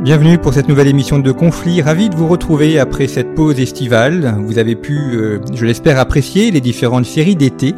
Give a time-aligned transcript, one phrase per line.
[0.00, 1.82] Bienvenue pour cette nouvelle émission de Conflit.
[1.82, 4.36] Ravi de vous retrouver après cette pause estivale.
[4.44, 7.74] Vous avez pu, euh, je l'espère, apprécier les différentes séries d'été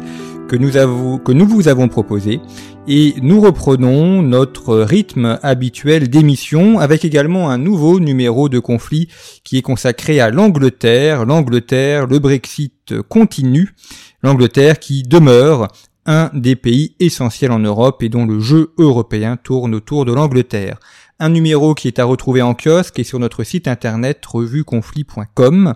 [0.47, 2.39] que nous, vous avons proposées.
[2.87, 9.07] Et nous reprenons notre rythme habituel d'émission avec également un nouveau numéro de conflit
[9.43, 11.25] qui est consacré à l'Angleterre.
[11.25, 13.73] L'Angleterre, le Brexit continue.
[14.21, 15.69] L'Angleterre qui demeure
[16.05, 20.77] un des pays essentiels en Europe et dont le jeu européen tourne autour de l'Angleterre
[21.21, 25.75] un numéro qui est à retrouver en kiosque et sur notre site internet revueconflit.com,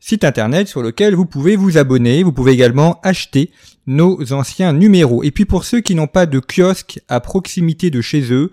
[0.00, 3.50] site internet sur lequel vous pouvez vous abonner, vous pouvez également acheter
[3.86, 5.22] nos anciens numéros.
[5.22, 8.50] Et puis pour ceux qui n'ont pas de kiosque à proximité de chez eux,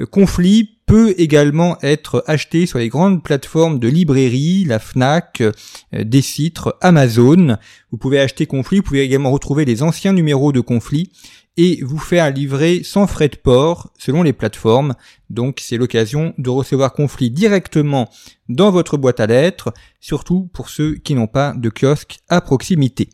[0.00, 5.52] euh, Conflit peut également être acheté sur les grandes plateformes de librairie, la FNAC, euh,
[5.92, 7.56] des Citres, Amazon.
[7.92, 11.12] Vous pouvez acheter Conflit, vous pouvez également retrouver les anciens numéros de Conflit
[11.58, 14.94] et vous faire livrer sans frais de port selon les plateformes.
[15.28, 18.08] Donc c'est l'occasion de recevoir Conflit directement
[18.48, 23.10] dans votre boîte à lettres, surtout pour ceux qui n'ont pas de kiosque à proximité.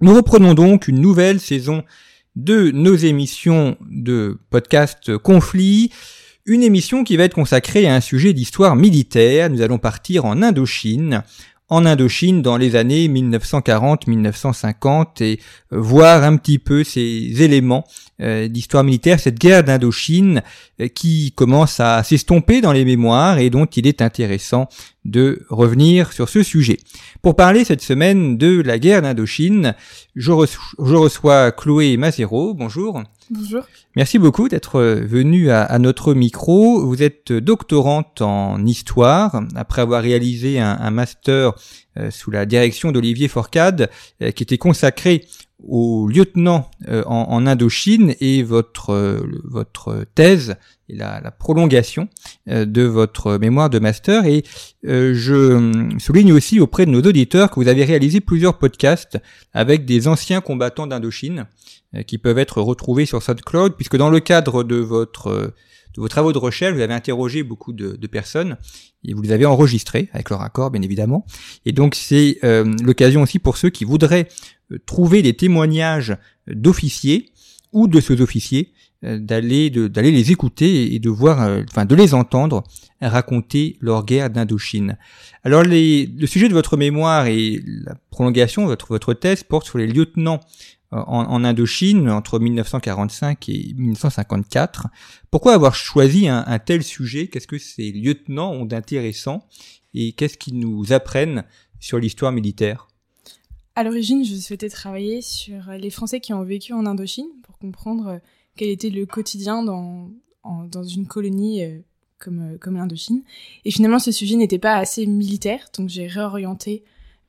[0.00, 1.82] Nous reprenons donc une nouvelle saison
[2.36, 5.90] de nos émissions de podcast Conflit,
[6.46, 9.50] une émission qui va être consacrée à un sujet d'histoire militaire.
[9.50, 11.24] Nous allons partir en Indochine
[11.68, 15.40] en Indochine dans les années 1940-1950 et
[15.72, 17.84] euh, voir un petit peu ces éléments
[18.20, 20.42] euh, d'histoire militaire, cette guerre d'Indochine
[20.80, 24.68] euh, qui commence à s'estomper dans les mémoires et dont il est intéressant
[25.04, 26.78] de revenir sur ce sujet.
[27.22, 29.74] Pour parler cette semaine de la guerre d'Indochine,
[30.16, 32.54] je, reçois Chloé Mazero.
[32.54, 33.02] Bonjour.
[33.96, 36.86] Merci beaucoup d'être venu à, notre micro.
[36.86, 41.52] Vous êtes doctorante en histoire après avoir réalisé un, master
[41.98, 43.90] euh, sous la direction d'Olivier Forcade
[44.22, 45.26] euh, qui était consacré
[45.66, 50.56] au lieutenant euh, en, Indochine et votre votre thèse
[50.88, 52.08] et la, la prolongation
[52.46, 54.24] de votre mémoire de master.
[54.24, 54.44] Et
[54.84, 59.18] je souligne aussi auprès de nos auditeurs que vous avez réalisé plusieurs podcasts
[59.52, 61.46] avec des anciens combattants d'Indochine
[61.94, 65.54] euh, qui peuvent être retrouvés sur SoundCloud, puisque dans le cadre de votre euh,
[65.94, 68.56] de vos travaux de recherche, vous avez interrogé beaucoup de, personnes
[69.04, 71.26] et vous les avez enregistrés avec leur accord, bien évidemment.
[71.66, 74.28] Et donc c'est euh, l'occasion aussi pour ceux qui voudraient
[74.86, 76.16] trouver des témoignages
[76.46, 77.32] d'officiers
[77.72, 78.72] ou de sous-officiers
[79.02, 82.64] d'aller d'aller les écouter et de voir, enfin de les entendre
[83.00, 84.96] raconter leur guerre d'Indochine.
[85.44, 89.78] Alors le sujet de votre mémoire et la prolongation de votre votre thèse porte sur
[89.78, 90.40] les lieutenants
[90.90, 94.88] en, Indochine entre 1945 et 1954.
[95.30, 97.28] Pourquoi avoir choisi un, tel sujet?
[97.28, 99.46] Qu'est-ce que ces lieutenants ont d'intéressant?
[99.94, 101.44] Et qu'est-ce qu'ils nous apprennent
[101.80, 102.88] sur l'histoire militaire?
[103.74, 108.20] À l'origine, je souhaitais travailler sur les Français qui ont vécu en Indochine pour comprendre
[108.56, 110.10] quel était le quotidien dans,
[110.44, 111.78] dans une colonie euh,
[112.18, 113.22] comme, euh, comme l'Indochine.
[113.64, 116.84] Et finalement, ce sujet n'était pas assez militaire, donc j'ai réorienté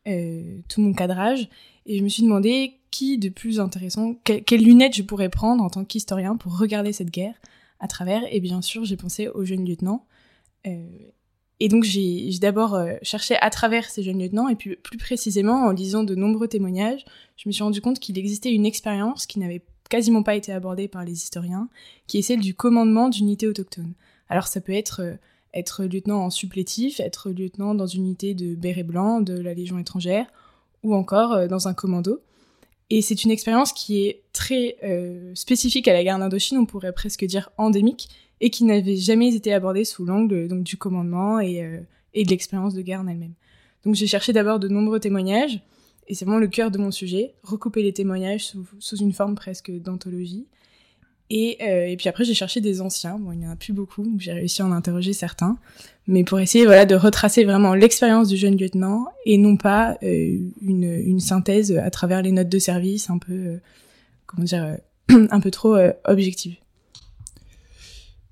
[0.07, 1.49] euh, tout mon cadrage
[1.85, 5.69] et je me suis demandé qui de plus intéressant, quelles lunettes je pourrais prendre en
[5.69, 7.35] tant qu'historien pour regarder cette guerre
[7.79, 8.21] à travers.
[8.31, 10.05] Et bien sûr, j'ai pensé aux jeunes lieutenants.
[10.67, 10.85] Euh,
[11.61, 15.65] et donc j'ai d'abord euh, cherché à travers ces jeunes lieutenants, et puis plus précisément
[15.65, 17.03] en lisant de nombreux témoignages,
[17.35, 20.87] je me suis rendu compte qu'il existait une expérience qui n'avait quasiment pas été abordée
[20.87, 21.67] par les historiens,
[22.07, 23.93] qui est celle du commandement d'unités autochtones.
[24.29, 25.15] Alors ça peut être euh,
[25.53, 29.79] être lieutenant en supplétif, être lieutenant dans une unité de béret blanc de la Légion
[29.79, 30.27] étrangère,
[30.83, 32.21] ou encore dans un commando.
[32.89, 36.93] Et c'est une expérience qui est très euh, spécifique à la guerre d'Indochine, on pourrait
[36.93, 38.09] presque dire endémique,
[38.41, 41.79] et qui n'avait jamais été abordée sous l'angle du commandement et, euh,
[42.13, 43.33] et de l'expérience de guerre en elle-même.
[43.85, 45.61] Donc j'ai cherché d'abord de nombreux témoignages,
[46.07, 49.35] et c'est vraiment le cœur de mon sujet, recouper les témoignages sous, sous une forme
[49.35, 50.47] presque d'anthologie.
[51.29, 53.19] Et, euh, et, puis après, j'ai cherché des anciens.
[53.19, 55.59] Bon, il n'y en a plus beaucoup, donc j'ai réussi à en interroger certains.
[56.09, 60.37] Mais pour essayer voilà, de retracer vraiment l'expérience du jeune lieutenant et non pas euh,
[60.61, 63.57] une, synthèse à travers les notes de service un peu, euh,
[64.25, 64.77] comment dire,
[65.09, 66.55] un peu trop objective.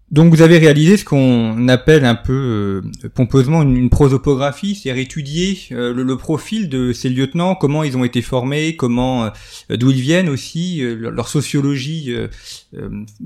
[0.10, 5.60] Donc vous avez réalisé ce qu'on appelle un peu euh, pompeusement une, prosopographie, c'est-à-dire étudier
[5.74, 9.30] euh, le, profil de ces lieutenants, comment ils ont été formés, comment euh,
[9.76, 12.16] d'où ils viennent aussi, leur sociologie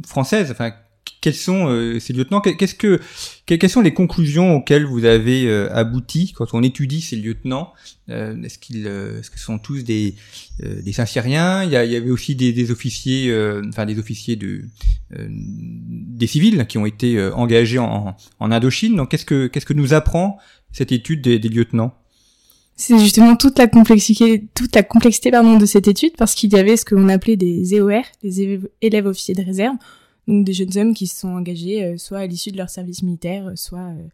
[0.06, 0.72] française, enfin
[1.22, 2.42] quels sont euh, ces lieutenants?
[2.42, 3.00] Qu'est-ce que
[3.46, 7.74] quelles sont les conclusions auxquelles vous avez euh, abouti quand on étudie ces lieutenants?
[8.10, 10.16] Euh, Est-ce qu'ils est-ce que sont tous des
[10.60, 13.34] des Saint-Syriens il, y avait aussi des, des officiers
[13.68, 14.64] enfin des officiers de
[15.16, 18.96] des civils qui ont été engagés en, en Indochine.
[18.96, 20.38] Donc qu'est-ce que qu'est-ce que nous apprend
[20.72, 21.94] cette étude des, des lieutenants?
[22.76, 26.56] C'est justement toute la complexité, toute la complexité pardon, de cette étude parce qu'il y
[26.56, 29.76] avait ce que l'on appelait des EOR, des élèves officiers de réserve,
[30.28, 33.04] donc des jeunes hommes qui se sont engagés euh, soit à l'issue de leur service
[33.04, 34.08] militaire, euh, soit euh,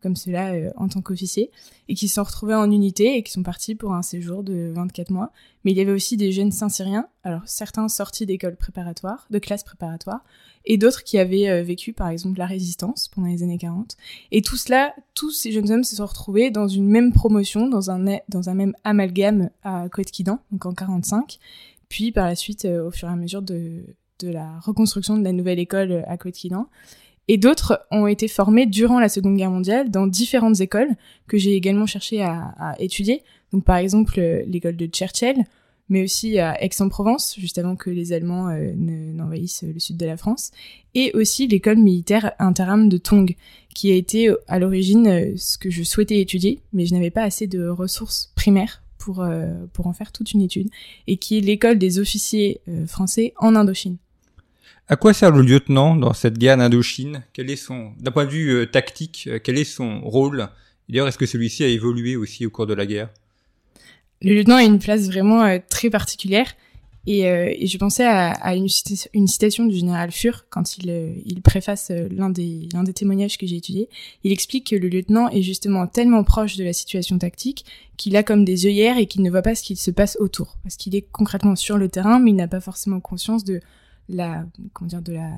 [0.00, 1.52] comme cela en tant qu'officiers,
[1.88, 4.72] et qui se sont retrouvés en unité et qui sont partis pour un séjour de
[4.74, 5.30] 24 mois.
[5.62, 9.62] Mais il y avait aussi des jeunes Saint-Syriens, alors certains sortis d'écoles préparatoires, de classes
[9.62, 10.24] préparatoires,
[10.64, 13.96] et d'autres qui avaient vécu par exemple la résistance pendant les années 40.
[14.32, 17.92] Et tout cela, tous ces jeunes hommes se sont retrouvés dans une même promotion, dans
[17.92, 21.38] un, dans un même amalgame à Coët-Quidan, donc en 45,
[21.88, 23.84] puis par la suite, au fur et à mesure de,
[24.22, 26.66] de la reconstruction de la nouvelle école à Coët-Quidan.
[27.28, 30.90] Et d'autres ont été formés durant la Seconde Guerre mondiale dans différentes écoles
[31.28, 33.22] que j'ai également cherché à, étudier.
[33.52, 35.44] Donc par exemple euh, l'école de Churchill,
[35.88, 40.16] mais aussi à Aix-en-Provence, juste avant que les Allemands euh, n'envahissent le sud de la
[40.16, 40.50] France,
[40.94, 43.36] et aussi l'école militaire interim de Tong,
[43.74, 47.22] qui a été euh, à l'origine ce que je souhaitais étudier, mais je n'avais pas
[47.22, 49.26] assez de ressources primaires pour,
[49.72, 50.68] pour en faire toute une étude,
[51.08, 53.96] et qui est l'école des officiers français en Indochine.
[54.88, 57.22] À quoi sert le lieutenant dans cette guerre d'Indochine?
[57.32, 60.48] Quel est son, d'un point de vue euh, tactique, euh, quel est son rôle?
[60.88, 63.08] D'ailleurs, est-ce que celui-ci a évolué aussi au cours de la guerre?
[64.22, 66.52] Le lieutenant a une place vraiment euh, très particulière.
[67.06, 67.22] Et,
[67.66, 73.46] je pensais à, une, citation du général Fur quand il, préface l'un des, témoignages que
[73.46, 73.88] j'ai étudiés.
[74.22, 77.64] Il explique que le lieutenant est justement tellement proche de la situation tactique
[77.96, 80.58] qu'il a comme des œillères et qu'il ne voit pas ce qu'il se passe autour.
[80.62, 83.60] Parce qu'il est concrètement sur le terrain, mais il n'a pas forcément conscience de
[84.08, 85.30] la comment dire de la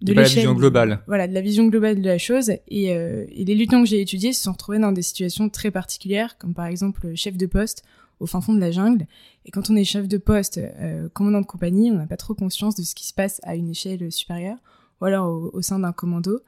[0.00, 1.00] de, la vision globale.
[1.06, 2.50] voilà, de la vision globale de la chose.
[2.66, 5.70] Et, euh, et les lieutenants que j'ai étudiés se sont retrouvés dans des situations très
[5.70, 7.84] particulières, comme par exemple chef de poste
[8.18, 9.06] au fin fond de la jungle.
[9.44, 12.34] Et quand on est chef de poste, euh, commandant de compagnie, on n'a pas trop
[12.34, 14.58] conscience de ce qui se passe à une échelle supérieure,
[15.00, 16.40] ou alors au, sein d'un commando.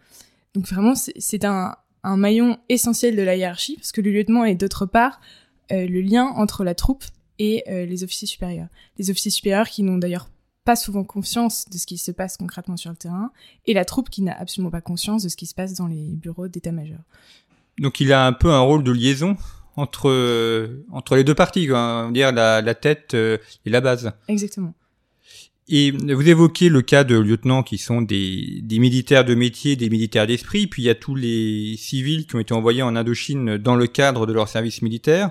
[0.55, 4.55] Donc vraiment, c'est un, un maillon essentiel de la hiérarchie, parce que le lieutenant est
[4.55, 5.21] d'autre part
[5.73, 7.05] euh, le lien entre la troupe
[7.39, 8.69] et euh, les officiers supérieurs.
[8.99, 10.29] Les officiers supérieurs qui n'ont d'ailleurs
[10.65, 13.31] pas souvent conscience de ce qui se passe concrètement sur le terrain,
[13.67, 16.09] et la troupe qui n'a absolument pas conscience de ce qui se passe dans les
[16.15, 16.99] bureaux d'état-major.
[17.79, 19.37] Donc il a un peu un rôle de liaison
[19.77, 24.13] entre entre les deux parties, quoi, dire la, la tête euh, et la base.
[24.29, 24.73] Exactement.
[25.67, 29.89] Et vous évoquez le cas de lieutenants qui sont des, des militaires de métier, des
[29.89, 33.57] militaires d'esprit, puis il y a tous les civils qui ont été envoyés en Indochine
[33.57, 35.31] dans le cadre de leur service militaire.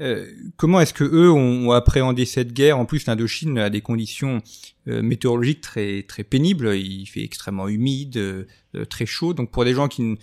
[0.00, 0.26] Euh,
[0.56, 2.78] comment est-ce que eux ont, appréhendé cette guerre?
[2.78, 4.42] En plus, l'Indochine a des conditions
[4.88, 6.74] euh, météorologiques très très pénibles.
[6.74, 8.46] Il fait extrêmement humide, euh,
[8.88, 9.34] très chaud.
[9.34, 10.16] Donc pour des gens qui,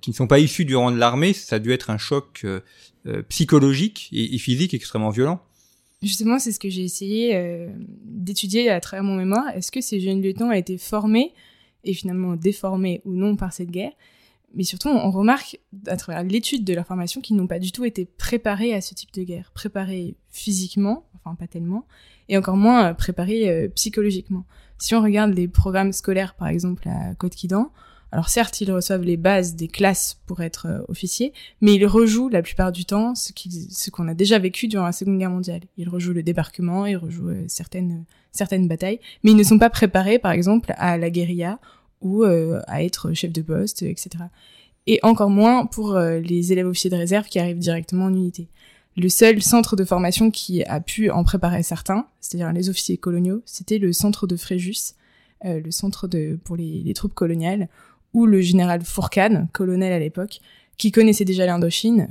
[0.00, 2.46] qui ne sont pas issus du rang de l'armée, ça a dû être un choc
[3.28, 5.40] psychologique et, physique extrêmement violent.
[6.02, 7.68] Justement, c'est ce que j'ai essayé
[8.04, 9.48] d'étudier à travers mon mémoire.
[9.54, 11.32] Est-ce que ces jeunes lieutenants ont été formés
[11.84, 13.92] et finalement déformés ou non par cette guerre?
[14.54, 17.84] Mais surtout, on remarque à travers l'étude de leur formation qu'ils n'ont pas du tout
[17.84, 19.50] été préparés à ce type de guerre.
[19.54, 21.86] Préparés physiquement, enfin pas tellement,
[22.28, 24.44] et encore moins euh, préparés euh, psychologiquement.
[24.78, 27.70] Si on regarde les programmes scolaires, par exemple, à Côte-Quidan,
[28.12, 32.28] alors certes, ils reçoivent les bases des classes pour être euh, officiers, mais ils rejouent
[32.28, 35.62] la plupart du temps ce qu'on a déjà vécu durant la Seconde Guerre mondiale.
[35.76, 40.20] Ils rejouent le débarquement, ils rejouent certaines, certaines batailles, mais ils ne sont pas préparés,
[40.20, 41.58] par exemple, à la guérilla
[42.04, 44.10] ou euh, à être chef de poste, etc.
[44.86, 48.48] Et encore moins pour euh, les élèves officiers de réserve qui arrivent directement en unité.
[48.96, 53.42] Le seul centre de formation qui a pu en préparer certains, c'est-à-dire les officiers coloniaux,
[53.44, 54.94] c'était le centre de Fréjus,
[55.44, 57.68] euh, le centre de, pour les, les, troupes coloniales,
[58.12, 60.40] où le général Fourcade, colonel à l'époque,
[60.76, 62.08] qui connaissait déjà l'Indochine,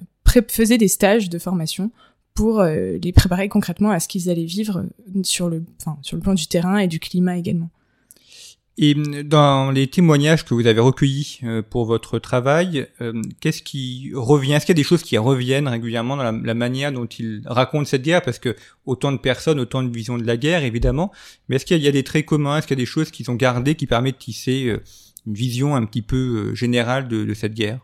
[0.50, 1.92] faisait des stages de formation
[2.34, 4.84] pour les préparer concrètement à ce qu'ils allaient vivre
[5.22, 5.64] sur le,
[6.02, 7.70] sur le plan du terrain et du climat également.
[8.77, 14.12] Et dans les témoignages que vous avez recueillis euh, pour votre travail, euh, qu'est-ce qui
[14.15, 14.53] revient?
[14.53, 17.86] Est-ce qu'il y a des choses qui reviennent régulièrement dans la, manière dont ils racontent
[17.86, 18.24] cette guerre?
[18.24, 18.56] Parce que
[18.88, 21.12] autant de personnes, autant de visions de la guerre, évidemment.
[21.48, 22.58] Mais est-ce qu'il y, a des traits communs?
[22.58, 24.82] Est-ce qu'il y a des choses qu'ils ont gardées qui permettent de tisser euh,
[25.27, 27.80] une vision un petit peu générale de, de cette guerre?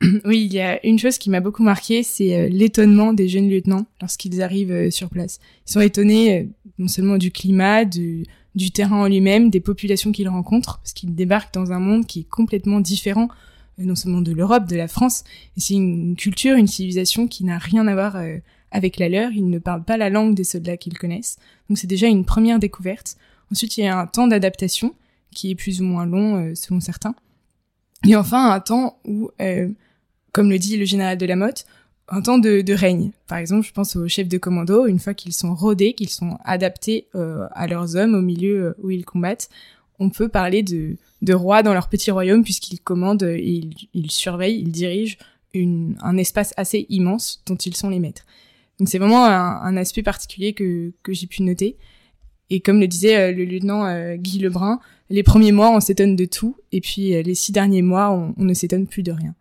[0.24, 3.86] Oui, il y a une chose qui m'a beaucoup marqué, c'est l'étonnement des jeunes lieutenants
[4.00, 5.38] lorsqu'ils arrivent sur place.
[5.66, 8.26] Ils sont étonnés non seulement du climat, du,
[8.56, 12.20] du terrain en lui-même, des populations qu'il rencontre, parce qu'il débarque dans un monde qui
[12.20, 13.28] est complètement différent,
[13.78, 15.24] euh, non seulement de l'Europe, de la France,
[15.56, 18.38] et c'est une culture, une civilisation qui n'a rien à voir euh,
[18.70, 19.30] avec la leur.
[19.32, 21.36] Il ne parle pas la langue des soldats qu'ils connaissent,
[21.68, 23.16] donc c'est déjà une première découverte.
[23.52, 24.94] Ensuite, il y a un temps d'adaptation
[25.32, 27.14] qui est plus ou moins long euh, selon certains.
[28.06, 29.30] Et enfin, un temps où,
[30.32, 31.66] comme le dit le général de la Motte,
[32.08, 33.10] un temps de, de, règne.
[33.26, 36.38] Par exemple, je pense aux chefs de commando, une fois qu'ils sont rodés, qu'ils sont
[36.44, 39.48] adaptés euh, à leurs hommes au milieu euh, où ils combattent,
[39.98, 44.60] on peut parler de, de rois dans leur petit royaume puisqu'ils commandent ils, ils, surveillent,
[44.60, 45.16] ils dirigent
[45.54, 48.26] une, un espace assez immense dont ils sont les maîtres.
[48.78, 51.76] Donc c'est vraiment un, un, aspect particulier que, que j'ai pu noter.
[52.50, 56.26] Et comme le disait euh, le lieutenant Guy Lebrun, les premiers mois on s'étonne de
[56.26, 59.34] tout et puis les six derniers mois on, on ne s'étonne plus de rien.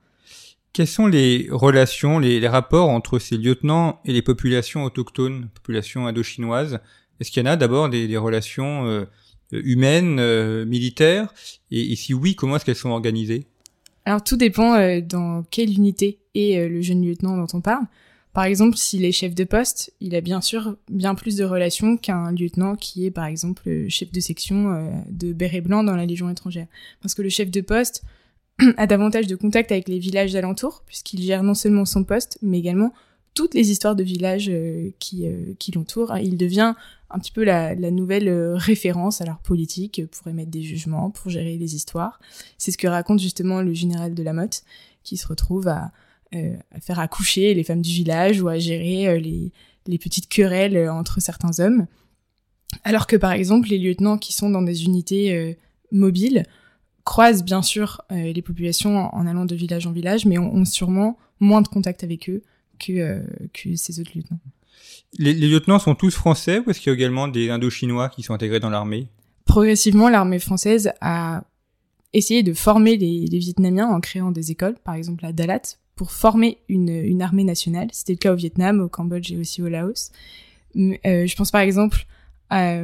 [0.76, 6.80] Quelles sont les relations, les, rapports entre ces lieutenants et les populations autochtones, populations indo-chinoises?
[7.18, 9.06] Est-ce qu'il y en a d'abord des, relations euh,
[9.54, 11.34] humaines, euh, militaires?
[11.72, 13.48] Et, si oui, comment est-ce qu'elles sont organisées?
[14.04, 17.86] Alors tout dépend euh, dans quelle unité est le jeune lieutenant dont on parle.
[18.34, 21.96] Par exemple, s'il est chef de poste, il a bien sûr bien plus de relations
[21.96, 26.30] qu'un lieutenant qui est par exemple chef de section de béret blanc dans la Légion
[26.30, 26.68] étrangère.
[27.02, 28.04] Parce que le chef de poste,
[28.78, 32.60] a davantage de contact avec les villages alentours, puisqu'il gère non seulement son poste, mais
[32.60, 32.94] également
[33.36, 36.18] toutes les histoires de villages euh, qui, euh, qui l'entourent.
[36.18, 36.74] Il devient
[37.10, 41.12] un petit peu la, la nouvelle euh, référence à leur politique pour émettre des jugements,
[41.12, 42.20] pour gérer les histoires.
[42.58, 44.64] C'est ce que raconte justement le général de la Motte,
[45.04, 45.92] qui se retrouve à,
[46.34, 49.52] à faire accoucher les femmes du village ou à gérer les,
[49.86, 51.86] les petites querelles entre certains hommes.
[52.84, 55.56] Alors que par exemple, les lieutenants qui sont dans des unités
[55.92, 56.46] mobiles
[57.06, 61.18] croisent bien sûr euh, les populations en, allant de village en village, mais ont, sûrement
[61.40, 62.44] moins de contact avec eux
[62.80, 63.22] que, euh,
[63.54, 64.40] que ces autres lieutenants.
[65.18, 68.34] Les, lieutenants sont tous français ou est-ce qu'il y a également des Indo-Chinois qui sont
[68.34, 69.08] intégrés dans l'armée?
[69.46, 71.44] Progressivement, l'armée française a
[72.12, 75.62] essayé de former les, Vietnamiens en créant des écoles, par exemple à Dalat,
[75.96, 77.88] pour former une, une armée nationale.
[77.94, 80.12] C'était le cas au Vietnam, au Cambodge et aussi au Laos.
[80.76, 82.06] Euh, je pense par exemple
[82.50, 82.82] à,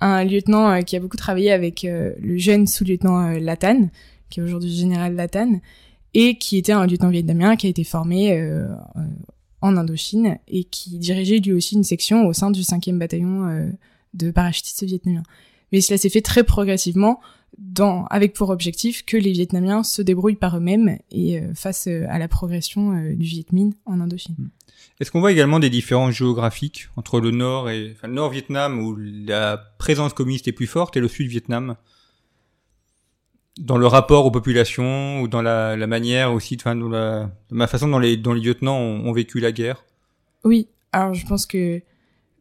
[0.00, 3.90] un lieutenant euh, qui a beaucoup travaillé avec euh, le jeune sous-lieutenant euh, Latane,
[4.30, 5.60] qui est aujourd'hui général Latane,
[6.14, 8.36] et qui était un lieutenant vietnamien qui a été formé
[9.60, 13.70] en Indochine et qui dirigeait lui aussi une section au sein du 5e bataillon
[14.14, 15.22] de parachutistes vietnamiens.
[15.72, 17.20] Mais cela s'est fait très progressivement,
[17.58, 22.28] dans, avec pour objectif que les Vietnamiens se débrouillent par eux-mêmes et face à la
[22.28, 24.36] progression du Viet Minh en Indochine.
[24.38, 24.48] Hmm.
[25.00, 28.80] Est-ce qu'on voit également des différences géographiques entre le nord et enfin, le nord Vietnam
[28.80, 31.76] où la présence communiste est plus forte et le sud Vietnam?
[33.58, 37.66] Dans le rapport aux populations ou dans la, la manière aussi, enfin, dans la, ma
[37.66, 39.84] façon dont les, dont les lieutenants ont, vécu la guerre?
[40.44, 41.82] Oui, alors je pense que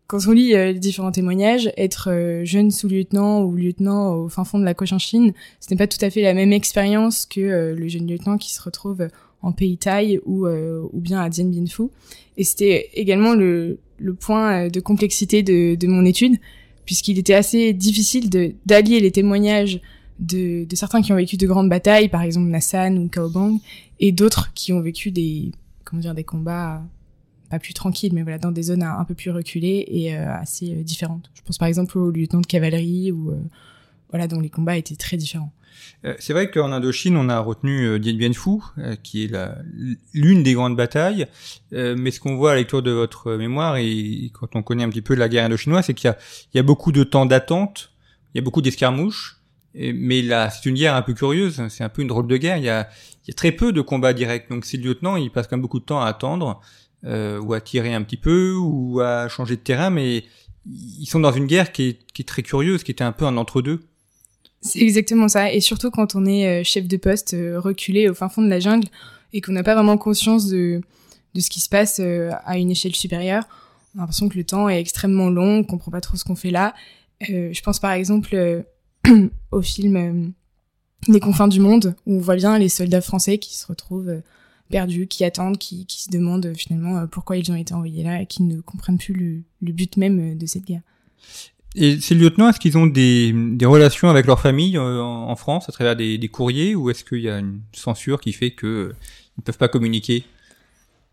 [0.09, 4.43] quand on lit euh, les différents témoignages, être euh, jeune sous-lieutenant ou lieutenant au fin
[4.43, 7.75] fond de la Cochinchine, ce n'est pas tout à fait la même expérience que euh,
[7.75, 9.07] le jeune lieutenant qui se retrouve
[9.41, 11.83] en pays Thaï ou, ou bien à Dien Bien Phu.
[12.35, 16.37] Et c'était également le, le point euh, de complexité de, de mon étude,
[16.85, 18.29] puisqu'il était assez difficile
[18.65, 19.79] d'allier les témoignages
[20.19, 23.59] de, de, certains qui ont vécu de grandes batailles, par exemple Nassan ou Kaobang,
[23.99, 25.51] et d'autres qui ont vécu des,
[25.85, 26.81] comment dire, des combats
[27.49, 30.73] pas plus tranquilles, mais voilà, dans des zones un, peu plus reculées et euh, assez
[30.73, 31.29] euh, différentes.
[31.33, 33.33] Je pense par exemple au lieutenant de cavalerie ou
[34.09, 35.51] voilà, dont les combats étaient très différents.
[36.05, 39.35] Euh, c'est vrai qu'en Indochine, on a retenu euh, Dien Bien Phu, euh, qui est
[40.13, 41.27] l'une des grandes batailles.
[41.71, 44.89] mais ce qu'on voit à la lecture de votre mémoire et quand on connaît un
[44.89, 46.13] petit peu la guerre indochinoise, c'est qu'il
[46.53, 47.91] y, a, beaucoup de temps d'attente,
[48.33, 49.37] il y a beaucoup d'escarmouches.
[49.75, 51.61] Mais c'est une guerre un peu curieuse.
[51.69, 52.57] C'est un peu une drôle de guerre.
[52.57, 52.89] Il y a,
[53.35, 54.49] très peu de combats directs.
[54.49, 56.59] Donc ces lieutenants, ils passent quand même beaucoup de temps à attendre
[57.03, 59.89] ou à tirer un petit peu ou à changer de terrain.
[59.89, 60.25] Mais
[60.65, 63.25] ils sont dans une guerre qui est, qui est très curieuse, qui était un peu
[63.25, 63.81] un entre-deux.
[64.61, 65.51] C'est exactement ça.
[65.53, 68.49] Et surtout quand on est euh, chef de poste euh, reculé au fin fond de
[68.49, 68.87] la jungle
[69.31, 70.81] et qu'on n'a pas vraiment conscience de,
[71.33, 73.43] de ce qui se passe euh, à une échelle supérieure,
[73.95, 76.35] on a l'impression que le temps est extrêmement long, on comprend pas trop ce qu'on
[76.35, 76.75] fait là.
[77.21, 78.63] je pense par exemple
[79.51, 80.33] au film
[81.07, 84.21] Les confins du monde, où on voit bien les soldats français qui se retrouvent
[84.69, 88.25] perdus, qui attendent, qui, qui se demandent finalement pourquoi ils ont été envoyés là et
[88.25, 90.81] qui ne comprennent plus le, le but même de cette guerre.
[91.75, 95.69] Et ces lieutenants, est-ce qu'ils ont des, des, relations avec leur famille euh, en, France
[95.69, 98.67] à travers des, des courriers ou est-ce qu'il y a une censure qui fait qu'ils
[98.67, 98.95] euh,
[99.37, 100.23] ne peuvent pas communiquer?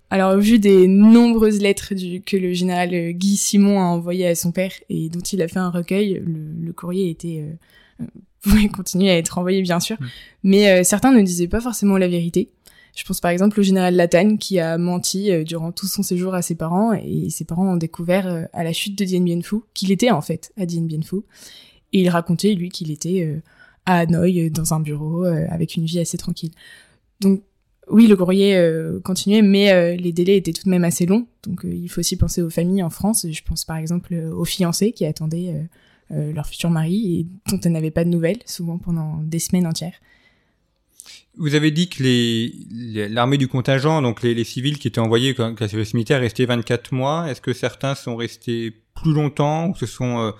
[0.09, 4.29] Alors, au vu des nombreuses lettres du, que le général euh, Guy Simon a envoyées
[4.29, 7.45] à son père et dont il a fait un recueil, le, le courrier était
[8.01, 8.07] euh,
[8.43, 10.07] pouvait continuer à être envoyé bien sûr, mmh.
[10.45, 12.51] mais certains ne disaient pas forcément la vérité.
[12.97, 16.35] Je pense par exemple au général Latane qui a menti euh, durant tout son séjour
[16.35, 19.43] à ses parents et ses parents ont découvert euh, à la chute de Dien Bien
[19.43, 21.17] Phu qu'il était en fait à Dien Bien Phu.
[21.93, 23.43] Et il racontait lui qu'il était euh,
[23.85, 26.51] à Hanoï dans un bureau avec une vie assez tranquille.
[27.21, 27.43] Donc
[27.89, 28.61] oui, le courrier
[29.05, 31.29] continuait, mais les délais étaient tout de même assez longs.
[31.45, 33.25] Donc il faut aussi penser aux familles en France.
[33.31, 35.69] Je pense par exemple aux fiancés qui attendaient
[36.11, 40.01] leur futur mari et dont elles n'avaient pas de nouvelles, souvent pendant des semaines entières.
[41.39, 42.03] Vous avez dit que
[43.13, 46.93] l'armée du contingent, donc les, civils qui étaient envoyés quand le service militaire, restaient 24
[46.93, 47.31] mois.
[47.31, 50.31] Est-ce que certains sont restés plus longtemps ou se sont euh,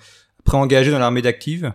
[0.43, 1.71] préengagés dans l'armée d'active?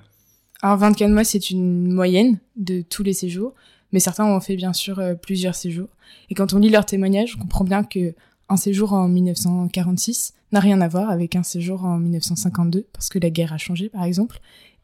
[0.60, 3.54] Alors 24 mois, c'est une moyenne de tous les séjours,
[3.92, 5.88] mais certains ont fait bien sûr euh, plusieurs séjours.
[6.28, 8.14] Et quand on lit leurs témoignages, on comprend bien que
[8.48, 13.18] un séjour en 1946 n'a rien à voir avec un séjour en 1952, parce que
[13.18, 14.40] la guerre a changé, par exemple.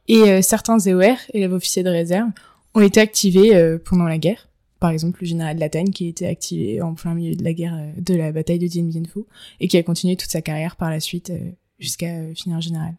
[0.06, 2.30] Et euh, certains EOR, élèves officiers de réserve,
[2.74, 4.48] ont été activés euh, pendant la guerre.
[4.80, 7.74] Par exemple, le général Latane qui a été activé en plein milieu de la guerre
[7.74, 9.20] euh, de la bataille de Dien Bien Phu
[9.60, 12.94] et qui a continué toute sa carrière par la suite euh, jusqu'à finir général.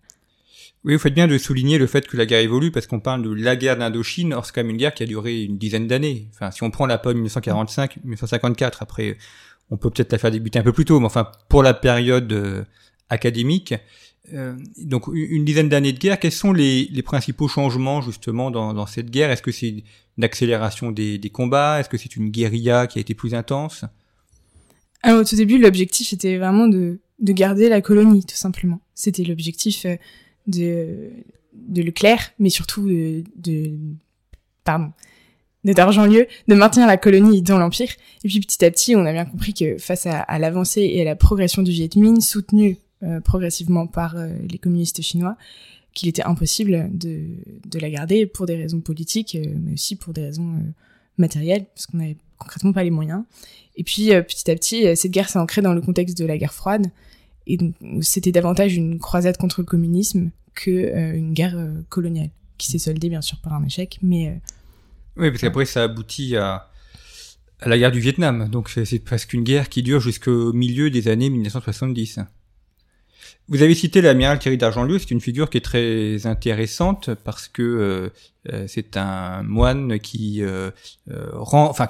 [0.85, 3.23] Oui, vous faites bien de souligner le fait que la guerre évolue parce qu'on parle
[3.23, 5.88] de la guerre d'Indochine, or c'est quand même une guerre qui a duré une dizaine
[5.88, 6.29] d'années.
[6.51, 9.17] Si on prend la période 1945, 1954, après,
[9.71, 12.65] on peut peut-être la faire débuter un peu plus tôt, mais enfin, pour la période
[13.09, 13.73] académique,
[14.33, 19.09] euh, donc une dizaine d'années de guerre, quels sont les, principaux changements justement dans, cette
[19.09, 19.31] guerre?
[19.31, 19.83] Est-ce que c'est
[20.17, 21.79] une accélération des, combats?
[21.79, 23.86] Est-ce que c'est une guérilla qui a été plus intense?
[25.01, 28.81] Alors au tout début, l'objectif était vraiment de, de garder la colonie, tout simplement.
[28.95, 29.95] C'était l'objectif euh,
[30.48, 31.09] de,
[31.53, 33.71] de Leclerc, mais surtout de, de
[34.65, 34.91] pardon,
[35.63, 37.89] de d'Argentlieu, de maintenir la colonie dans l'Empire.
[38.24, 41.05] Et puis petit à petit, on a bien compris que face à, l'avancée et à
[41.05, 42.75] la progression du Viet Minh, soutenu euh,
[43.24, 45.38] progressivement par euh, les communistes chinois,
[45.94, 47.27] qu'il était impossible de,
[47.65, 50.62] de, la garder pour des raisons politiques, euh, mais aussi pour des raisons
[51.18, 53.24] matérielles, parce qu'on n'avait concrètement pas les moyens.
[53.75, 56.53] Et puis petit à petit, cette guerre s'est ancrée dans le contexte de la guerre
[56.53, 56.88] froide,
[57.48, 57.58] et
[58.01, 61.58] c'était davantage une croisade contre le communisme que une guerre
[61.89, 64.39] coloniale, qui s'est soldée bien sûr par un échec, mais
[65.18, 66.70] oui, parce qu'après ça aboutit à,
[67.60, 71.08] à la guerre du Vietnam, donc c'est presque une guerre qui dure jusqu'au milieu des
[71.10, 72.20] années 1970.
[73.49, 77.63] Vous avez cité l'amiral Thierry d'Argentlieu, c'est une figure qui est très intéressante parce que
[77.63, 78.09] euh,
[78.53, 80.69] euh, c'est un moine qui euh,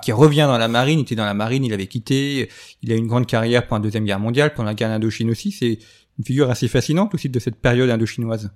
[0.02, 2.50] qui revient dans la marine, il était dans la marine, il avait quitté,
[2.82, 5.52] il a une grande carrière pendant la deuxième guerre mondiale, pendant la guerre d'Indochine aussi.
[5.52, 5.80] C'est
[6.18, 8.50] une figure assez fascinante aussi de cette période indochinoise.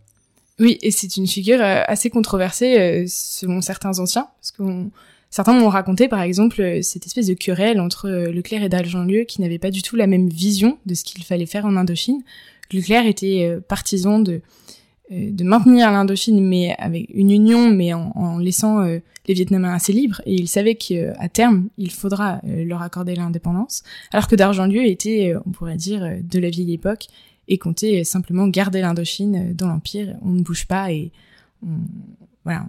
[0.60, 4.64] Oui, et c'est une figure assez controversée selon certains anciens, parce que
[5.30, 9.60] certains m'ont raconté par exemple cette espèce de querelle entre Leclerc et d'Argentlieu qui n'avaient
[9.60, 12.24] pas du tout la même vision de ce qu'il fallait faire en Indochine.
[12.72, 14.42] Leclerc était euh, partisan de
[15.12, 19.92] euh, de maintenir l'Indochine, mais avec une union, mais en, laissant euh, les Vietnamiens assez
[19.92, 20.22] libres.
[20.26, 23.84] Et il savait qu'à terme, il faudra leur accorder l'indépendance.
[24.12, 27.08] Alors que d'Argentlieu était, on pourrait dire, de la vieille époque
[27.50, 30.16] et comptait simplement garder l'Indochine dans l'Empire.
[30.22, 31.12] On ne bouge pas et
[32.46, 32.66] voilà,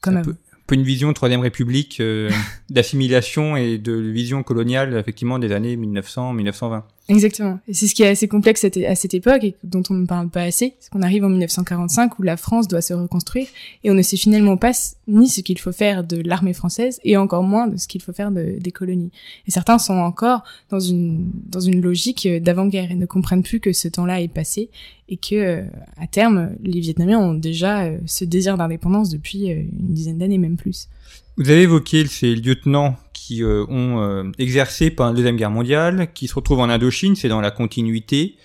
[0.00, 0.36] comme un peu,
[0.72, 2.02] une vision Troisième République
[2.70, 6.82] d'assimilation et de vision coloniale, effectivement, des années 1900-1920.
[7.08, 7.58] Exactement.
[7.68, 10.30] Et c'est ce qui est assez complexe à cette époque et dont on ne parle
[10.30, 10.74] pas assez.
[10.80, 13.46] C'est qu'on arrive en 1945 où la France doit se reconstruire
[13.82, 14.72] et on ne sait finalement pas
[15.06, 18.14] ni ce qu'il faut faire de l'armée française et encore moins de ce qu'il faut
[18.14, 19.10] faire de, des colonies.
[19.46, 23.74] Et certains sont encore dans une, dans une logique d'avant-guerre et ne comprennent plus que
[23.74, 24.70] ce temps-là est passé
[25.08, 25.62] et que, euh,
[25.98, 30.38] à terme, les Vietnamiens ont déjà euh, ce désir d'indépendance depuis euh, une dizaine d'années,
[30.38, 30.88] même plus.
[31.36, 36.08] Vous avez évoqué ces lieutenants qui euh, ont euh, exercé pendant la Deuxième Guerre mondiale,
[36.12, 38.36] qui se retrouvent en Indochine, c'est dans la continuité.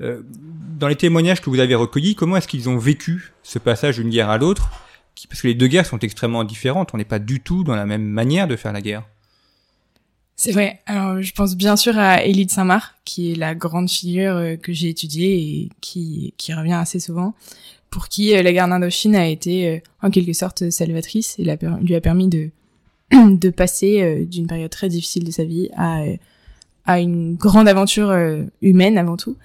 [0.00, 0.22] Euh,
[0.78, 4.10] dans les témoignages que vous avez recueillis, comment est-ce qu'ils ont vécu ce passage d'une
[4.10, 4.68] guerre à l'autre
[5.28, 7.86] Parce que les deux guerres sont extrêmement différentes, on n'est pas du tout dans la
[7.86, 9.04] même manière de faire la guerre?
[10.34, 10.80] C'est vrai.
[10.86, 14.88] Alors, je pense bien sûr à Élie Saint-Marc, qui est la grande figure que j'ai
[14.88, 17.34] étudiée et qui, qui revient assez souvent
[17.90, 22.28] pour qui la guerre d'Indochine a été en quelque sorte salvatrice et lui a permis
[22.28, 22.50] de,
[23.12, 26.02] de passer euh, d'une période très difficile de sa vie à,
[26.84, 28.14] à une grande aventure
[28.62, 29.36] humaine avant tout.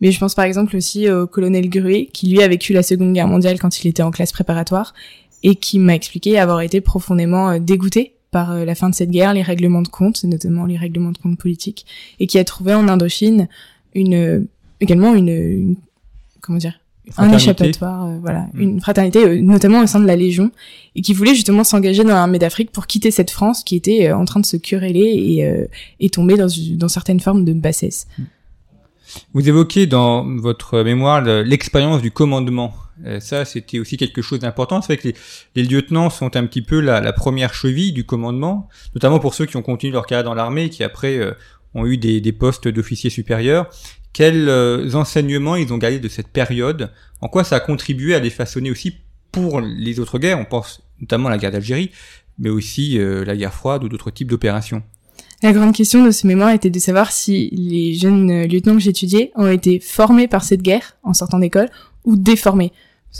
[0.00, 3.12] Mais je pense par exemple aussi au colonel Gruet, qui lui a vécu la Seconde
[3.12, 4.94] Guerre mondiale quand il était en classe préparatoire
[5.42, 9.42] et qui m'a expliqué avoir été profondément dégoûté par la fin de cette guerre, les
[9.42, 11.86] règlements de compte, notamment les règlements de compte politiques,
[12.18, 13.48] et qui a trouvé en Indochine
[13.94, 14.48] une
[14.80, 15.76] également une, une
[16.40, 16.81] comment dire
[17.16, 18.60] un échappatoire, euh, voilà, mm.
[18.60, 20.52] une fraternité, euh, notamment au sein de la Légion,
[20.94, 24.16] et qui voulait justement s'engager dans l'armée d'Afrique pour quitter cette France qui était euh,
[24.16, 25.66] en train de se quereller et,
[26.00, 28.06] et tomber dans, dans certaines formes de bassesse.
[28.18, 28.22] Mm.
[29.34, 32.72] Vous évoquez dans votre mémoire l'expérience du commandement.
[33.18, 34.80] Ça, c'était aussi quelque chose d'important.
[34.80, 35.18] C'est vrai que
[35.54, 39.58] les, lieutenants sont un petit peu la, première cheville du commandement, notamment pour ceux qui
[39.58, 41.20] ont continué leur carrière dans l'armée, qui après
[41.74, 43.68] ont eu des, postes d'officiers supérieurs.
[44.12, 48.20] Quels euh, enseignements ils ont gardés de cette période En quoi ça a contribué à
[48.20, 48.96] les façonner aussi
[49.30, 51.90] pour les autres guerres On pense notamment à la guerre d'Algérie,
[52.38, 54.82] mais aussi la guerre froide ou d'autres types d'opérations.
[55.42, 59.32] La grande question de ce mémoire était de savoir si les jeunes lieutenants que j'étudiais
[59.34, 61.68] ont été formés par cette guerre en sortant d'école
[62.04, 62.72] ou déformés.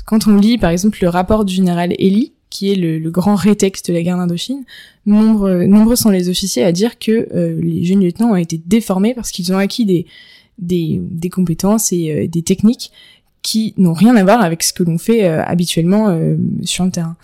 [0.07, 3.89] Quand on lit par exemple le rapport du général Elie, qui est le, grand rétexte
[3.89, 4.65] de la guerre d'Indochine,
[5.05, 9.15] nombreux, nombreux sont les officiers à dire que euh, les jeunes lieutenants ont été déformés
[9.15, 10.07] parce qu'ils ont acquis des,
[10.59, 12.93] des, des compétences et euh, des techniques
[13.43, 16.17] qui n'ont rien à voir avec ce que l'on fait euh, habituellement
[16.63, 17.17] sur le terrain.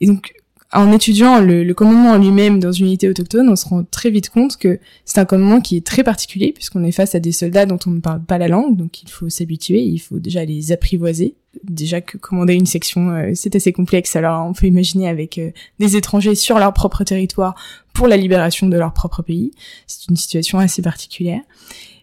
[0.00, 0.32] Et donc
[0.72, 4.10] en étudiant le, le commandement en lui-même dans une unité autochtone, on se rend très
[4.10, 7.32] vite compte que c'est un commandement qui est très particulier puisqu'on est face à des
[7.32, 10.44] soldats dont on ne parle pas la langue, donc il faut s'habituer, il faut déjà
[10.44, 11.34] les apprivoiser.
[11.64, 15.50] Déjà que commander une section, euh, c'est assez complexe, alors on peut imaginer avec euh,
[15.80, 17.56] des étrangers sur leur propre territoire
[17.92, 19.50] pour la libération de leur propre pays.
[19.88, 21.40] C'est une situation assez particulière.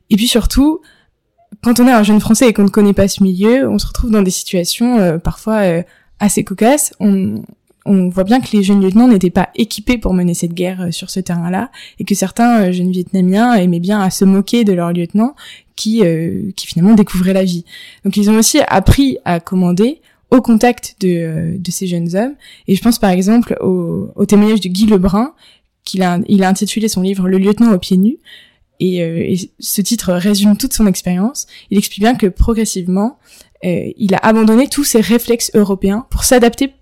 [0.09, 0.81] Et puis surtout,
[1.63, 3.87] quand on est un jeune Français et qu'on ne connaît pas ce milieu, on se
[3.87, 5.61] retrouve dans des situations euh, parfois
[6.19, 6.93] assez cocasses.
[6.99, 7.43] On,
[7.87, 10.91] on voit bien que les jeunes lieutenants n'étaient pas équipés pour mener cette guerre euh,
[10.91, 14.73] sur ce terrain-là, et que certains euh, jeunes Vietnamiens aimaient bien à se moquer de
[14.73, 15.35] leurs lieutenants
[15.75, 17.63] qui, euh, qui finalement découvraient la vie.
[18.03, 22.35] Donc ils ont aussi appris à commander au contact de, de ces jeunes hommes.
[22.67, 25.33] Et je pense par exemple au, au témoignage de Guy Lebrun,
[25.85, 28.17] qu'il a, il a intitulé son livre Le lieutenant aux pieds nus.
[28.79, 31.47] Et, et ce titre résume toute son expérience.
[31.71, 33.17] Il explique bien que progressivement,
[33.63, 36.73] il a abandonné tous ses réflexes européens pour s'adapter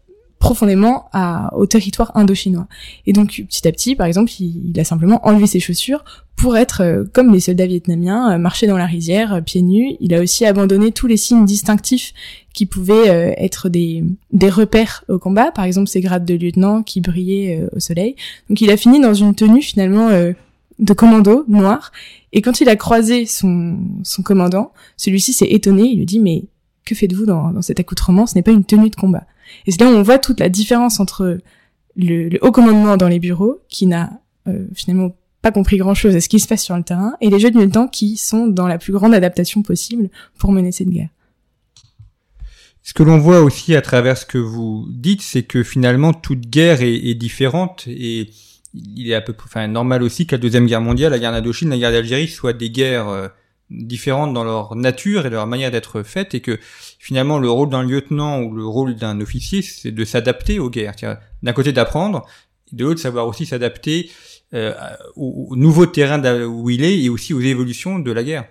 [0.46, 2.68] profondément à, au territoire indo-chinois.
[3.08, 6.04] Et donc petit à petit, par exemple, il, a simplement enlevé ses chaussures
[6.36, 9.96] pour être euh, comme les soldats vietnamiens, euh, marcher dans la rizière euh, pieds nus.
[10.02, 12.14] Il a aussi abandonné tous les signes distinctifs
[12.54, 17.02] qui pouvaient être des, des repères au combat, par exemple ses grades de lieutenant qui
[17.02, 18.16] brillaient au soleil.
[18.48, 20.08] Donc il a fini dans une tenue finalement
[20.80, 21.92] de commando noir.
[22.34, 25.84] Et quand il a croisé son, son commandant, celui-ci s'est étonné.
[25.84, 26.46] Il lui dit mais
[26.86, 28.28] que faites-vous dans, dans cet accoutrement?
[28.28, 29.26] Ce n'est pas une tenue de combat.
[29.66, 31.40] Et c'est là où on voit toute la différence entre
[31.96, 34.12] le, haut commandement dans les bureaux, qui n'a
[34.48, 37.40] euh, finalement pas compris grand-chose à ce qui se passe sur le terrain, et les
[37.40, 41.10] jeunes militants qui sont dans la plus grande adaptation possible pour mener cette guerre.
[42.82, 46.42] Ce que l'on voit aussi à travers ce que vous dites, c'est que finalement toute
[46.42, 48.30] guerre est, différente et
[48.76, 51.32] il est à peu près enfin, normal aussi que la deuxième guerre mondiale, la guerre
[51.32, 53.28] d'Indochine, la guerre d'Algérie soient des guerres euh,
[53.70, 56.60] différentes dans leur nature et leur manière d'être faites et que
[57.00, 60.96] finalement le rôle d'un lieutenant ou le rôle d'un officier c'est de s'adapter aux guerres.
[61.42, 62.26] D'un côté d'apprendre
[62.72, 64.12] de l'autre savoir aussi s'adapter
[64.54, 64.74] euh,
[65.16, 68.46] au, nouveau terrain où il est et aussi aux évolutions de la guerre.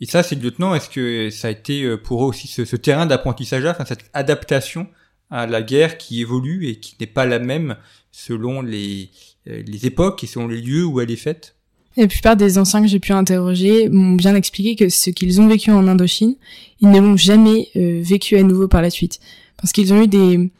[0.00, 2.64] Et ça c'est le lieutenant est-ce que ça a été euh, pour eux aussi ce,
[2.64, 4.88] ce terrain d'apprentissage là cette adaptation
[5.32, 7.76] à la guerre qui évolue et qui n'est pas la même
[8.12, 9.08] selon les,
[9.48, 11.56] euh, les époques et selon les lieux où elle est faite
[11.96, 15.46] la plupart des anciens que j'ai pu interroger m'ont bien expliqué que ce qu'ils ont
[15.46, 16.36] vécu en Indochine,
[16.80, 19.20] ils ne l'ont jamais euh, vécu à nouveau par la suite.
[19.58, 20.50] Parce qu'ils ont eu des...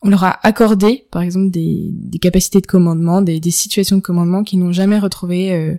[0.00, 4.00] On leur a accordé, par exemple, des, des capacités de commandement, des, des situations de
[4.00, 5.76] commandement qu'ils n'ont jamais retrouvées euh,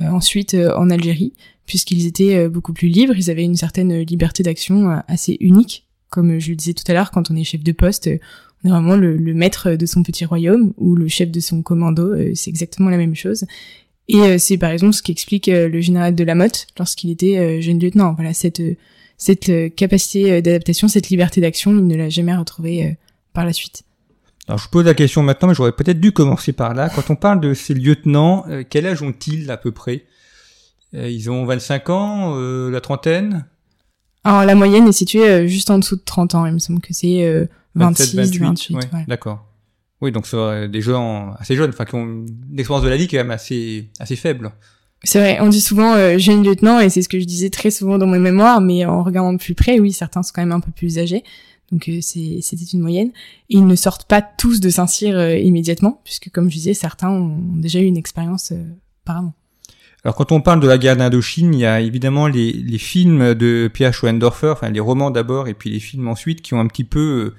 [0.00, 1.32] ensuite en Algérie,
[1.66, 5.86] puisqu'ils étaient beaucoup plus libres, ils avaient une certaine liberté d'action assez unique.
[6.10, 8.10] Comme je le disais tout à l'heure, quand on est chef de poste,
[8.62, 12.14] on est vraiment le, maître de son petit royaume, ou le chef de son commando,
[12.34, 13.46] c'est exactement la même chose.
[14.10, 17.38] Et euh, c'est par exemple ce qu'explique euh, le général de la Motte lorsqu'il était
[17.38, 18.12] euh, jeune lieutenant.
[18.14, 18.60] Voilà, cette,
[19.18, 22.96] cette capacité d'adaptation, cette liberté d'action, il ne l'a jamais retrouvée
[23.32, 23.84] par la suite.
[24.48, 26.88] Alors je pose la question maintenant, mais j'aurais peut-être dû commencer par là.
[26.88, 30.06] Quand on parle de ces lieutenants, quel âge ont-ils à peu près?
[30.92, 33.44] Ils ont 25 ans, la trentaine?
[34.24, 36.92] Alors la moyenne est située juste en dessous de 30 ans, il me semble que
[36.92, 38.38] c'est 26, 28.
[38.38, 38.82] 28 ouais.
[39.08, 39.46] D'accord.
[40.00, 43.06] Oui, donc c'est des gens assez jeunes, enfin qui ont une expérience de la vie
[43.08, 44.52] quand même assez assez faible.
[45.02, 47.70] C'est vrai, on dit souvent euh, jeune lieutenant et c'est ce que je disais très
[47.70, 50.52] souvent dans mes mémoires, mais en regardant de plus près, oui, certains sont quand même
[50.52, 51.24] un peu plus âgés,
[51.72, 53.10] donc euh, c'était une moyenne.
[53.48, 57.10] Et ils ne sortent pas tous de Saint-Cyr euh, immédiatement, puisque comme je disais, certains
[57.10, 58.64] ont déjà eu une expérience euh,
[59.04, 59.34] apparemment.
[60.04, 63.34] Alors quand on parle de la guerre d'Indochine, il y a évidemment les, les films
[63.34, 66.66] de Pierre Schoendorfer, enfin les romans d'abord et puis les films ensuite, qui ont un
[66.66, 67.34] petit peu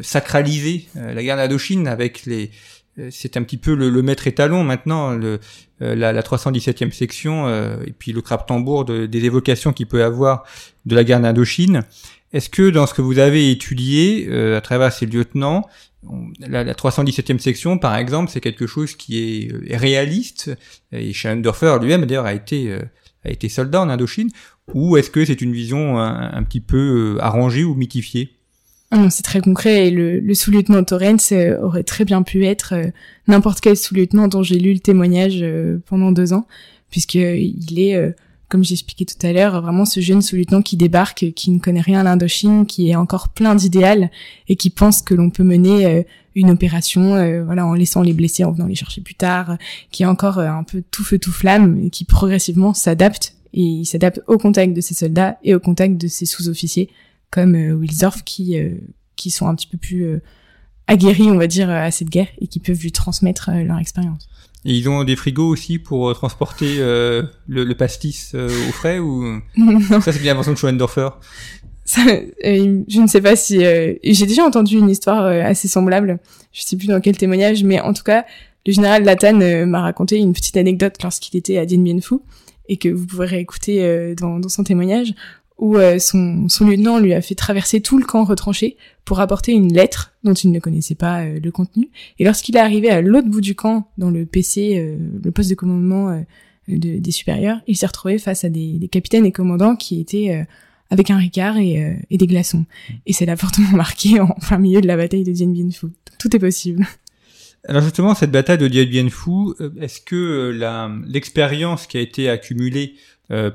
[0.00, 2.50] sacraliser euh, la guerre d'Indochine avec les
[2.98, 5.40] euh, c'est un petit peu le, maître étalon maintenant, le,
[5.80, 7.48] euh, la, la 317e section,
[7.86, 10.44] et puis le crap tambour de, des évocations qu'il peut avoir
[10.84, 11.84] de la guerre d'Indochine.
[12.32, 15.68] Est-ce que dans ce que vous avez étudié à travers ces lieutenants,
[16.40, 19.18] la, la 317e section, par exemple, c'est quelque chose qui
[19.68, 20.50] est, réaliste,
[20.92, 22.76] et Schoendorfer lui-même d'ailleurs a été
[23.24, 24.30] a été soldat en Indochine,
[24.74, 28.30] ou est-ce que c'est une vision un, petit peu arrangée ou mythifiée?
[28.90, 32.74] Ah c'est très concret et le, sous-lieutenant Torrens aurait très bien pu être
[33.26, 35.44] n'importe quel sous-lieutenant dont j'ai lu le témoignage
[35.86, 36.46] pendant deux ans,
[36.90, 38.14] puisqu'il est
[38.52, 42.00] comme j'expliquais tout à l'heure, vraiment ce jeune sous-lieutenant qui débarque, qui ne connaît rien
[42.00, 44.10] à l'Indochine, qui est encore plein d'idéal
[44.46, 46.02] et qui pense que l'on peut mener euh,
[46.34, 49.56] une opération, euh, voilà, en laissant les blessés, en venant les chercher plus tard,
[49.90, 53.62] qui est encore euh, un peu tout feu tout flamme et qui progressivement s'adapte et
[53.62, 56.90] il s'adapte au contact de ses soldats et au contact de ses sous-officiers
[57.30, 58.54] comme Wilsdorf qui
[59.16, 60.20] qui sont un petit peu plus
[60.88, 64.28] aguerris, on va dire, à cette guerre et qui peuvent lui transmettre leur expérience.
[64.64, 68.72] Et ils ont des frigos aussi pour euh, transporter euh, le, le, pastis euh, au
[68.72, 70.00] frais ou non.
[70.00, 71.08] ça c'est bien l'invention de Schoendorfer.
[71.84, 76.20] Ça, je ne sais pas si j'ai déjà entendu une histoire assez semblable.
[76.52, 78.24] Je sais plus dans quel témoignage, mais en tout cas,
[78.64, 82.18] le général Latane m'a raconté une petite anecdote lorsqu'il était à Dien Bien Phu
[82.68, 85.12] et que vous pourrez réécouter dans, dans son témoignage
[85.62, 89.72] où euh, son, lieutenant lui a fait traverser tout le camp retranché pour apporter une
[89.72, 91.88] lettre dont il ne connaissait pas euh, le contenu.
[92.18, 95.50] Et lorsqu'il est arrivé à l'autre bout du camp, dans le PC, euh, le poste
[95.50, 96.20] de commandement
[96.66, 100.44] des supérieurs, il s'est retrouvé face à des, capitaines et commandants qui étaient
[100.90, 102.64] avec un ricard et, des glaçons.
[103.06, 105.88] Et c'est l'a fortement marqué en plein milieu de la bataille de Dien Bien Phu.
[106.18, 106.84] Tout est possible.
[107.68, 110.56] Alors justement, cette bataille de Dien Bien Phu, est-ce que
[111.06, 112.94] l'expérience qui a été accumulée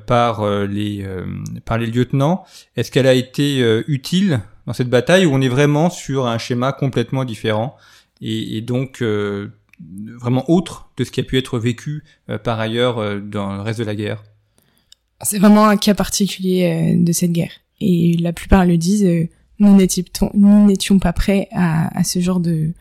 [0.07, 1.25] par euh, les euh,
[1.65, 2.43] par les lieutenants.
[2.75, 6.71] Est-ce qu'elle a été utile dans cette bataille où on est vraiment sur un schéma
[6.73, 7.75] complètement différent
[8.21, 9.03] et, et donc
[10.19, 12.03] vraiment autre de ce qui a pu être vécu
[12.43, 14.23] par ailleurs dans le reste de la guerre?
[15.21, 19.07] C'est vraiment un cas particulier de cette guerre et la plupart le disent.
[19.59, 22.73] nous n'étions pas prêts à, à ce genre de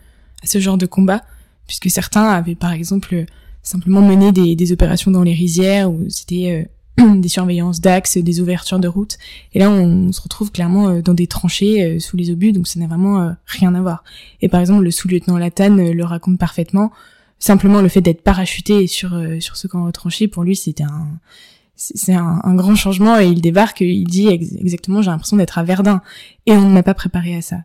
[0.42, 1.22] à ce genre de combat
[1.66, 3.26] puisque certains avaient par exemple
[3.62, 6.68] simplement mené des, des opérations dans les rizières où c'était
[7.16, 9.18] des surveillances d'axes, des ouvertures de routes.
[9.52, 12.66] Et là, on, se retrouve clairement euh, dans des tranchées euh, sous les obus, donc
[12.66, 14.04] ça n'a vraiment euh, rien à voir.
[14.40, 16.92] Et par exemple, le sous-lieutenant Latane le raconte parfaitement.
[17.38, 21.06] Simplement, le fait d'être parachuté sur sur ce camp retranché, pour lui, c'était un
[21.74, 26.00] c'est un, grand changement et il débarque, il dit exactement, j'ai l'impression d'être à Verdun
[26.46, 27.58] et on ne m'a pas préparé à ça.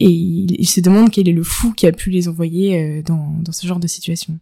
[0.00, 3.34] Et il, il, se demande quel est le fou qui a pu les envoyer dans,
[3.40, 4.38] dans ce genre de situation.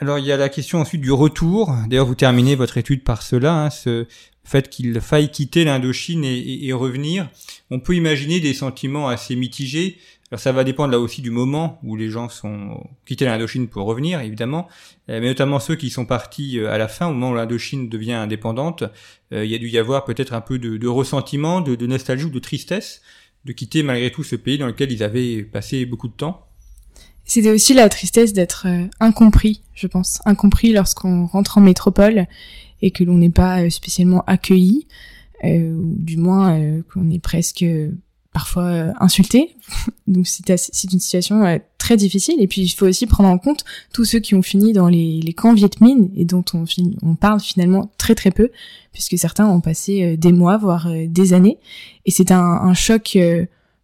[0.00, 1.74] Alors il y a la question ensuite du retour.
[1.88, 4.06] D'ailleurs vous terminez votre étude par cela, hein, ce
[4.44, 7.28] fait qu'il faille quitter l'Indochine et, revenir.
[7.70, 9.98] On peut imaginer des sentiments assez mitigés.
[10.30, 13.86] Alors ça va dépendre là aussi du moment où les gens sont quittés l'Indochine pour
[13.86, 14.68] revenir, évidemment,
[15.08, 17.88] euh, mais notamment ceux qui sont partis euh, à la fin, au moment où l'Indochine
[17.88, 18.84] devient indépendante.
[19.32, 21.86] Euh, il y a dû y avoir peut-être un peu de, de ressentiment, de, de
[21.86, 23.02] nostalgie ou de tristesse
[23.44, 26.47] de quitter malgré tout ce pays dans lequel ils avaient passé beaucoup de temps.
[27.28, 32.26] C'était aussi la tristesse d'être euh, incompris, je pense, incompris lorsqu'on rentre en métropole
[32.80, 34.86] et que l'on n'est pas euh, spécialement accueilli,
[35.44, 36.58] euh, ou du moins
[36.90, 37.66] qu'on est presque
[38.32, 39.54] parfois insulté.
[40.06, 42.36] Donc c'est une situation très difficile.
[42.40, 43.62] Et puis il faut aussi prendre en compte
[43.92, 46.64] tous ceux qui ont fini dans les, les camps Viet Minh et dont on,
[47.02, 48.50] on, parle finalement très très peu,
[48.94, 51.58] puisque certains ont passé des mois, voire des années.
[52.06, 53.18] Et c'est un, un choc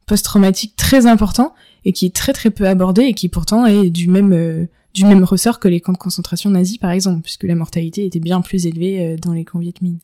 [0.07, 1.53] post-traumatique très important
[1.85, 5.05] et qui est très très peu abordé et qui pourtant est du même euh, du
[5.05, 8.41] même ressort que les camps de concentration nazis par exemple, puisque la mortalité était bien
[8.41, 9.99] plus élevée euh, dans les camps Viet Minh.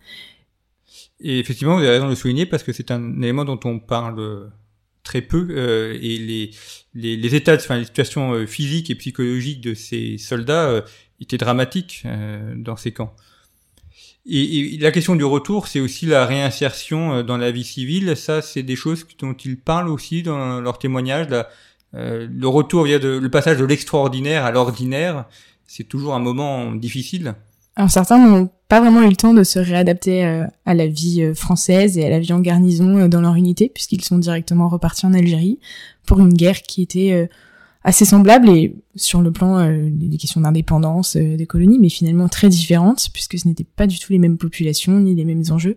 [1.20, 3.78] Et effectivement, vous avez raison de le souligner parce que c'est un élément dont on
[3.78, 4.50] parle
[5.04, 6.50] très peu euh, et les,
[6.94, 10.84] les, états, enfin les situations physiques et psychologiques de ces soldats
[11.20, 12.04] étaient dramatiques
[12.56, 13.14] dans ces camps.
[14.26, 18.16] Et, la question du retour, c'est aussi la réinsertion dans la vie civile.
[18.16, 21.48] Ça, c'est des choses dont ils parlent aussi dans leur témoignage, la,
[21.94, 25.26] euh, le retour via de, le passage de l'extraordinaire à l'ordinaire,
[25.66, 27.34] c'est toujours un moment difficile.
[27.76, 31.22] Alors certains n'ont pas vraiment eu le temps de se réadapter euh, à la vie
[31.22, 35.06] euh, française et à la vie en garnison dans leur unité, puisqu'ils sont directement repartis
[35.06, 35.58] en Algérie
[36.06, 37.28] pour une guerre qui était
[37.84, 43.08] assez semblable et sur le plan des questions d'indépendance des colonies, mais finalement très différentes,
[43.12, 45.76] puisque ce n'étaient pas du tout les mêmes populations ni les mêmes enjeux.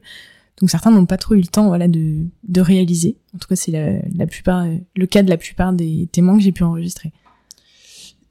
[0.59, 3.17] Donc certains n'ont pas trop eu le temps voilà de, de réaliser.
[3.35, 6.43] En tout cas, c'est la, la plupart le cas de la plupart des témoins que
[6.43, 7.11] j'ai pu enregistrer.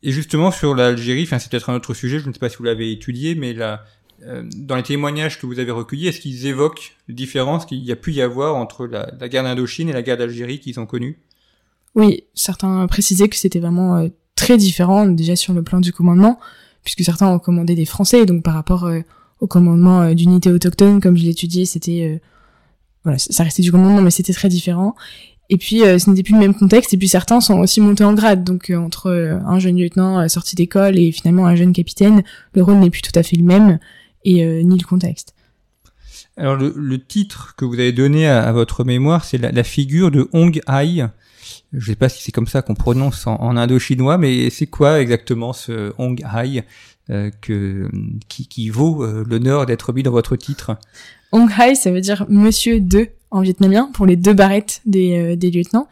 [0.05, 2.57] Et justement sur l'Algérie, enfin c'est peut-être un autre sujet, je ne sais pas si
[2.57, 3.85] vous l'avez étudié, mais là,
[4.25, 7.93] euh, dans les témoignages que vous avez recueillis, est-ce qu'ils évoquent les différences qu'il y
[7.93, 10.87] a pu y avoir entre la, la guerre d'Indochine et la guerre d'Algérie qu'ils ont
[10.87, 11.21] connue?
[11.95, 16.41] Oui, certains précisaient que c'était vraiment euh, très différent déjà sur le plan du commandement,
[16.83, 19.03] puisque certains ont commandé des Français, donc par rapport euh,
[19.43, 22.19] au commandement euh, d'unités autochtones, comme je l'étudiais, c'était euh,
[23.03, 24.95] voilà, ça restait du commandement, mais c'était très différent.
[25.51, 26.95] Et puis euh, ce n'était plus le même contexte.
[26.95, 29.11] Et puis certains sont aussi montés en grade, donc entre
[29.45, 32.23] un jeune lieutenant sorti d'école et finalement un jeune capitaine,
[32.55, 33.79] le rôle n'est plus tout à fait le même.
[34.25, 35.35] et ni le contexte.
[36.37, 40.61] Alors le, titre que vous avez donné à, votre mémoire, c'est la, figure de Hong
[40.69, 41.05] Hai.
[41.73, 45.01] Je sais pas si c'est comme ça qu'on prononce en, en indo-chinois, mais c'est quoi
[45.01, 46.65] exactement ce Hong Hai
[47.11, 47.91] euh, que,
[48.29, 50.77] qui, qui vaut euh, l'honneur d'être mis dans votre titre?
[51.33, 55.37] Hong Hai, ça veut dire Monsieur 2 en vietnamien pour les deux barrettes des, euh,
[55.37, 55.89] des lieutenants.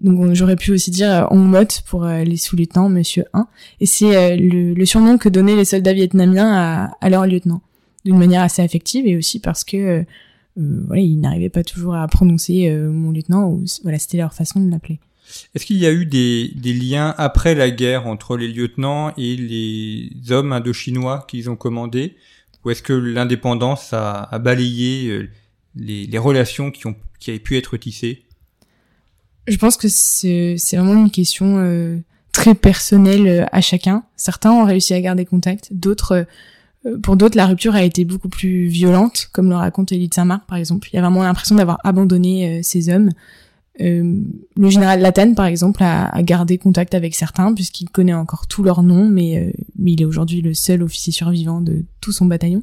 [0.00, 3.46] Donc j'aurais pu aussi dire Hong Mot pour les sous-lieutenants, Monsieur 1.
[3.80, 7.62] Et c'est le, le, surnom que donnaient les soldats vietnamiens à, à leurs lieutenants
[8.04, 10.02] d'une manière assez affective et aussi parce que euh,
[10.56, 14.60] voilà, ils n'arrivaient pas toujours à prononcer euh, mon lieutenant ou voilà, c'était leur façon
[14.60, 15.00] de l'appeler.
[15.54, 19.36] Est-ce qu'il y a eu des, des, liens après la guerre entre les lieutenants et
[19.36, 22.16] les hommes indochinois qu'ils ont commandés?
[22.64, 25.28] Ou est-ce que l'indépendance a, a, balayé euh,
[25.76, 28.22] les, les, relations qui, ont, qui avaient pu être tissées?
[29.46, 31.98] Je pense que c'est vraiment une question euh,
[32.32, 34.04] très personnelle à chacun.
[34.16, 36.24] Certains ont réussi à garder contact, d'autres euh,
[37.02, 40.58] pour d'autres, la rupture a été beaucoup plus violente, comme le raconte Élite Saint-Marc, par
[40.58, 40.88] exemple.
[40.92, 43.10] Il y a vraiment l'impression d'avoir abandonné euh, ces hommes.
[43.80, 44.20] Euh,
[44.56, 48.82] le général Latane, par exemple, a, gardé contact avec certains, puisqu'il connaît encore tous leurs
[48.82, 49.50] noms, mais, euh,
[49.84, 52.62] il est aujourd'hui le seul officier survivant de tout son bataillon.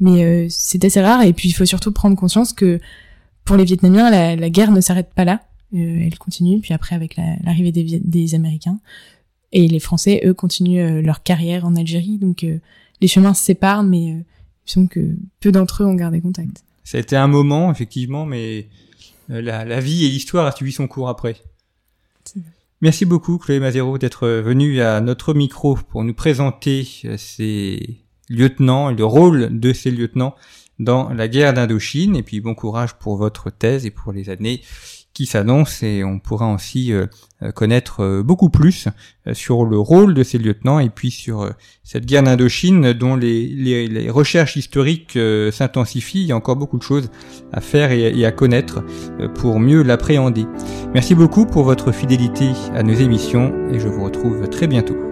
[0.00, 2.80] Mais c'est assez rare, et puis il faut surtout prendre conscience que
[3.44, 5.42] pour les Vietnamiens, la, la guerre ne s'arrête pas là.
[5.72, 8.80] elle continue, puis après avec l'arrivée des, des, Américains.
[9.52, 12.44] Et les Français, eux, continuent leur carrière en Algérie, donc
[13.02, 14.24] les chemins se séparent, mais euh,
[14.66, 16.64] il semble que peu d'entre eux ont gardé contact.
[16.84, 18.68] Ça a été un moment, effectivement, mais
[19.30, 21.36] euh, la, vie et l'histoire a suivi son cours après.
[22.80, 28.90] Merci beaucoup, Chloé Mazero, d'être venue à notre micro pour nous présenter euh, ces lieutenants
[28.90, 30.34] et le rôle de ces lieutenants
[30.78, 32.16] dans la guerre d'Indochine.
[32.16, 34.62] Et puis bon courage pour votre thèse et pour les années
[35.14, 37.06] qui s'annonce et on pourra aussi euh,
[37.42, 38.88] euh, connaître euh, beaucoup plus
[39.34, 41.48] sur le rôle de ces lieutenants et puis sur
[41.84, 45.16] cette guerre d'Indochine dont les, recherches historiques
[45.52, 46.22] s'intensifient.
[46.22, 47.08] Il y a encore beaucoup de choses
[47.52, 48.82] à faire et à connaître
[49.36, 50.46] pour mieux l'appréhender.
[50.92, 55.11] Merci beaucoup pour votre fidélité à nos émissions et je vous retrouve très bientôt.